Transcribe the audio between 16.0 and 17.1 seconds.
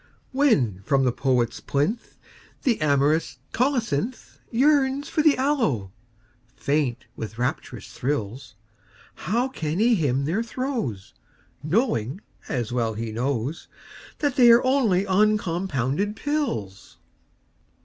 pills?